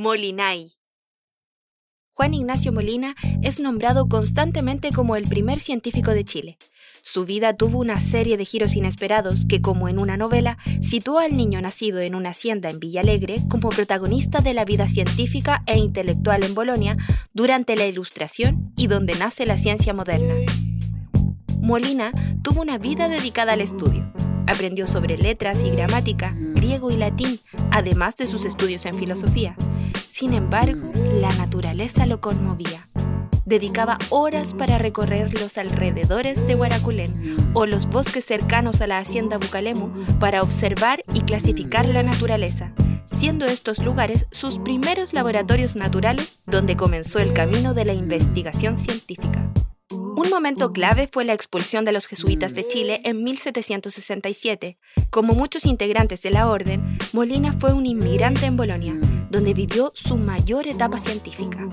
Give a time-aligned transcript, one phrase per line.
[0.00, 0.78] Molinay.
[2.14, 6.56] Juan Ignacio Molina es nombrado constantemente como el primer científico de Chile.
[7.02, 11.34] Su vida tuvo una serie de giros inesperados que, como en una novela, situó al
[11.34, 16.44] niño nacido en una hacienda en Villalegre como protagonista de la vida científica e intelectual
[16.44, 16.96] en Bolonia
[17.34, 20.32] durante la Ilustración y donde nace la ciencia moderna.
[21.60, 22.10] Molina
[22.42, 24.10] tuvo una vida dedicada al estudio.
[24.46, 27.38] Aprendió sobre letras y gramática, griego y latín,
[27.70, 29.54] además de sus estudios en filosofía.
[30.20, 32.90] Sin embargo, la naturaleza lo conmovía.
[33.46, 39.38] Dedicaba horas para recorrer los alrededores de Guaraculén o los bosques cercanos a la hacienda
[39.38, 42.74] Bucalemu para observar y clasificar la naturaleza,
[43.18, 49.50] siendo estos lugares sus primeros laboratorios naturales donde comenzó el camino de la investigación científica.
[49.90, 54.76] Un momento clave fue la expulsión de los jesuitas de Chile en 1767.
[55.08, 59.00] Como muchos integrantes de la orden, Molina fue un inmigrante en Bolonia,
[59.30, 61.68] donde vivió su mayor etapa científica.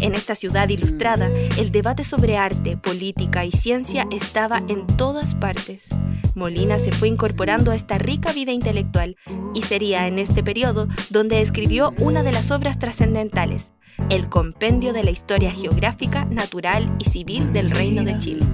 [0.00, 5.88] En esta ciudad ilustrada, el debate sobre arte, política y ciencia estaba en todas partes.
[6.34, 9.16] Molina se fue incorporando a esta rica vida intelectual
[9.54, 13.70] y sería en este periodo donde escribió una de las obras trascendentales,
[14.10, 18.44] el compendio de la historia geográfica, natural y civil del Reino de Chile.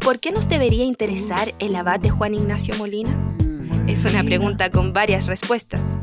[0.00, 3.10] ¿Por qué nos debería interesar el abate Juan Ignacio Molina?
[3.88, 5.96] Es una pregunta con varias respuestas.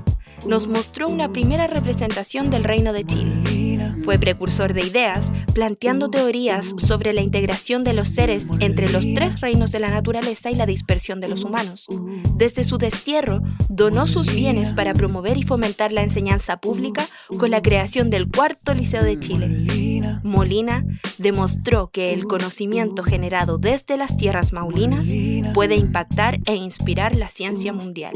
[0.47, 3.63] Nos mostró una primera representación del Reino de Chile
[4.03, 9.39] fue precursor de ideas, planteando teorías sobre la integración de los seres entre los tres
[9.39, 11.87] reinos de la naturaleza y la dispersión de los humanos.
[12.35, 17.07] Desde su destierro, donó sus bienes para promover y fomentar la enseñanza pública
[17.39, 20.01] con la creación del Cuarto Liceo de Chile.
[20.23, 20.85] Molina
[21.17, 25.07] demostró que el conocimiento generado desde las tierras maulinas
[25.53, 28.13] puede impactar e inspirar la ciencia mundial.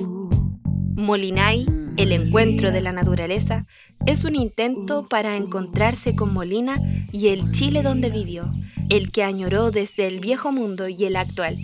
[0.95, 1.65] Molinay,
[1.97, 3.65] el encuentro de la naturaleza,
[4.05, 6.77] es un intento para encontrarse con Molina
[7.11, 8.53] y el Chile donde vivió,
[8.89, 11.57] el que añoró desde el viejo mundo y el actual.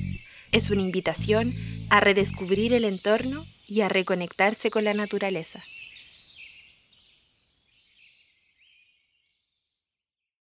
[0.51, 1.53] Es una invitación
[1.89, 5.63] a redescubrir el entorno y a reconectarse con la naturaleza.